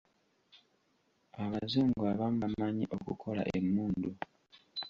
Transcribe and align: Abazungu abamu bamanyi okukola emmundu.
Abazungu 1.43 2.01
abamu 2.11 2.37
bamanyi 2.43 2.85
okukola 2.95 3.41
emmundu. 3.57 4.09